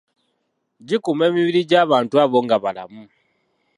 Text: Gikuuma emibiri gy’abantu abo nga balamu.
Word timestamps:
Gikuuma 0.87 1.23
emibiri 1.29 1.61
gy’abantu 1.69 2.13
abo 2.23 2.37
nga 2.45 2.55
balamu. 2.63 3.03